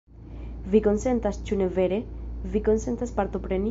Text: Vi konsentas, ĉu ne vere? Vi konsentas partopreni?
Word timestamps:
Vi 0.75 0.81
konsentas, 0.87 1.39
ĉu 1.51 1.61
ne 1.61 1.69
vere? 1.79 2.03
Vi 2.57 2.67
konsentas 2.71 3.19
partopreni? 3.21 3.59